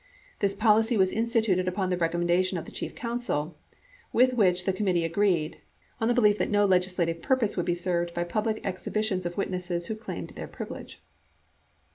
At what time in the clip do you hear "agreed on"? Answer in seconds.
5.05-6.07